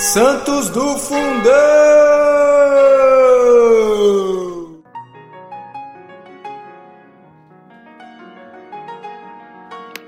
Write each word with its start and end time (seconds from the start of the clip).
Santos 0.00 0.70
do 0.70 0.96
Fundão! 0.96 1.52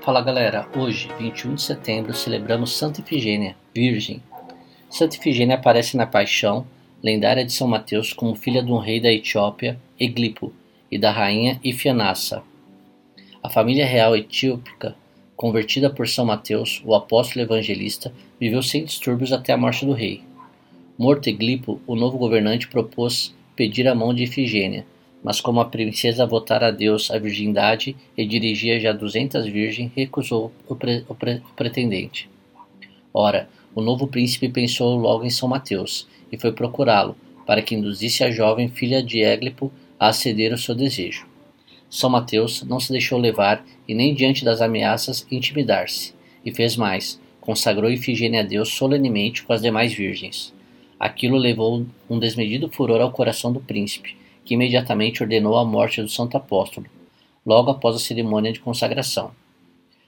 Fala 0.01 0.19
galera, 0.23 0.67
hoje, 0.75 1.11
21 1.19 1.53
de 1.53 1.61
setembro, 1.61 2.11
celebramos 2.15 2.75
Santa 2.75 3.01
Ifigênia, 3.01 3.55
Virgem. 3.71 4.19
Santa 4.89 5.15
Ifigênia 5.15 5.57
aparece 5.57 5.95
na 5.95 6.07
Paixão, 6.07 6.65
lendária 7.03 7.45
de 7.45 7.53
São 7.53 7.67
Mateus, 7.67 8.13
como 8.13 8.33
filha 8.33 8.63
de 8.63 8.71
um 8.71 8.79
rei 8.79 8.99
da 8.99 9.13
Etiópia, 9.13 9.79
Eglipo, 9.99 10.51
e 10.91 10.97
da 10.97 11.11
rainha 11.11 11.59
Ifianassa. 11.63 12.41
A 13.43 13.49
família 13.49 13.85
real 13.85 14.17
etíopica, 14.17 14.95
convertida 15.43 15.89
por 15.89 16.07
São 16.07 16.23
Mateus, 16.23 16.81
o 16.85 16.95
apóstolo 16.95 17.43
evangelista, 17.43 18.13
viveu 18.39 18.63
sem 18.63 18.85
distúrbios 18.85 19.33
até 19.33 19.51
a 19.51 19.57
morte 19.57 19.85
do 19.85 19.91
rei. 19.91 20.21
Morto 20.97 21.27
Eglipo, 21.27 21.81
o 21.85 21.97
novo 21.97 22.17
governante 22.17 22.69
propôs 22.69 23.35
pedir 23.53 23.85
a 23.89 23.93
mão 23.93 24.13
de 24.13 24.23
Ifigênia, 24.23 24.85
mas 25.21 25.41
como 25.41 25.59
a 25.59 25.65
princesa 25.65 26.25
votara 26.25 26.67
a 26.67 26.71
Deus 26.71 27.11
a 27.11 27.19
virgindade 27.19 27.93
e 28.15 28.25
dirigia 28.25 28.79
já 28.79 28.93
duzentas 28.93 29.45
virgens, 29.45 29.91
recusou 29.93 30.49
o, 30.65 30.77
pre 30.77 31.03
o, 31.09 31.13
pre 31.13 31.33
o 31.51 31.53
pretendente. 31.57 32.29
Ora, 33.13 33.49
o 33.75 33.81
novo 33.81 34.07
príncipe 34.07 34.47
pensou 34.47 34.95
logo 34.95 35.25
em 35.25 35.29
São 35.29 35.49
Mateus 35.49 36.07
e 36.31 36.37
foi 36.37 36.53
procurá-lo, 36.53 37.17
para 37.45 37.61
que 37.61 37.75
induzisse 37.75 38.23
a 38.23 38.31
jovem 38.31 38.69
filha 38.69 39.03
de 39.03 39.21
Églipo 39.21 39.73
a 39.99 40.07
aceder 40.07 40.53
ao 40.53 40.57
seu 40.57 40.73
desejo. 40.73 41.32
São 41.93 42.09
Mateus 42.09 42.63
não 42.63 42.79
se 42.79 42.91
deixou 42.91 43.19
levar 43.19 43.63
e 43.87 43.93
nem 43.93 44.15
diante 44.15 44.43
das 44.43 44.61
ameaças 44.61 45.27
intimidar-se, 45.29 46.15
e 46.43 46.51
fez 46.51 46.75
mais, 46.75 47.21
consagrou 47.39 47.91
Ifigênia 47.91 48.39
a 48.39 48.43
Deus 48.43 48.69
solenemente 48.69 49.43
com 49.43 49.53
as 49.53 49.61
demais 49.61 49.93
virgens. 49.93 50.51
Aquilo 50.99 51.37
levou 51.37 51.85
um 52.09 52.17
desmedido 52.17 52.67
furor 52.67 52.99
ao 52.99 53.11
coração 53.11 53.53
do 53.53 53.59
príncipe, 53.59 54.17
que 54.43 54.55
imediatamente 54.55 55.21
ordenou 55.21 55.55
a 55.55 55.63
morte 55.63 56.01
do 56.01 56.09
santo 56.09 56.35
apóstolo, 56.35 56.87
logo 57.45 57.69
após 57.69 57.95
a 57.95 57.99
cerimônia 57.99 58.51
de 58.51 58.59
consagração. 58.59 59.29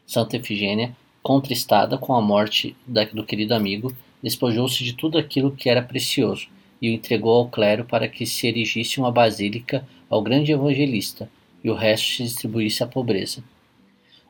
Santa 0.08 0.38
Efigênia, 0.38 0.97
contristada 1.22 1.99
com 1.99 2.16
a 2.16 2.22
morte 2.22 2.75
do 3.14 3.23
querido 3.23 3.53
amigo, 3.53 3.95
despojou-se 4.23 4.83
de 4.83 4.94
tudo 4.94 5.20
aquilo 5.20 5.52
que 5.52 5.70
era 5.70 5.83
precioso 5.83 6.47
e 6.81 6.89
o 6.89 6.94
entregou 6.94 7.36
ao 7.36 7.47
clero 7.47 7.86
para 7.86 8.08
que 8.08 8.25
se 8.25 8.47
erigisse 8.47 8.99
uma 8.99 9.11
basílica 9.11 9.88
ao 10.09 10.23
grande 10.23 10.52
evangelista 10.52 11.30
e 11.66 11.69
o 11.71 11.73
resto 11.73 12.11
se 12.11 12.23
distribuísse 12.23 12.83
à 12.83 12.88
pobreza. 12.88 13.44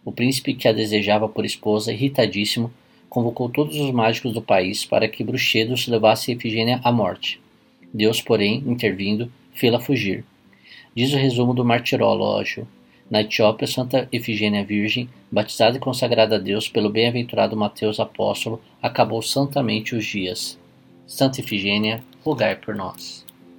O 0.06 0.12
príncipe 0.12 0.54
que 0.54 0.70
a 0.70 0.72
desejava 0.72 1.28
por 1.28 1.44
esposa, 1.44 1.92
irritadíssimo, 1.92 2.72
convocou 3.10 3.50
todos 3.50 3.76
os 3.76 3.92
mágicos 3.92 4.32
do 4.32 4.42
país 4.42 4.86
para 4.86 5.10
que 5.10 5.22
Bruxedos 5.22 5.86
levasse 5.86 6.32
Efigênia 6.32 6.80
à 6.82 6.94
morte. 6.94 7.42
Deus, 7.94 8.22
porém, 8.22 8.64
intervindo, 8.66 9.30
fê-la 9.52 9.82
fugir. 9.82 10.24
Diz 10.96 11.12
o 11.12 11.18
resumo 11.18 11.54
do 11.54 11.66
martirológio. 11.66 12.66
Na 13.12 13.20
Etiópia, 13.20 13.68
Santa 13.68 14.08
Efigênia 14.14 14.64
Virgem, 14.64 15.10
batizada 15.30 15.76
e 15.76 15.80
consagrada 15.80 16.38
a 16.38 16.40
Deus 16.40 16.70
pelo 16.70 16.90
bem-aventurado 16.90 17.58
Mateus 17.58 18.00
Apóstolo, 18.00 18.62
acabou 18.82 19.22
santamente 19.22 19.94
os 19.94 20.06
dias. 20.06 20.58
Santa 21.06 21.42
Efigênia, 21.42 22.02
rogai 22.24 22.56
por 22.56 22.74
nós. 22.74 23.26